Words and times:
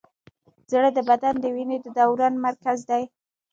زړه 0.71 0.89
د 0.97 0.99
بدن 1.09 1.35
د 1.41 1.45
وینې 1.55 1.77
د 1.81 1.87
دوران 1.97 2.33
مرکز 2.45 2.79
دی. 2.89 3.03